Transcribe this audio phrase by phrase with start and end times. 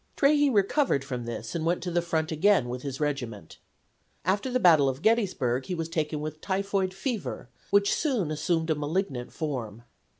[0.15, 3.59] Trahey recovered from this and went to the front again with his regiment.
[4.25, 8.75] After the battle of Gettysburg he was taken with typhoid fever, which soon assumed a
[8.75, 9.83] malignant form.